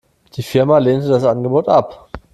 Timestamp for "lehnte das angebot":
0.79-1.67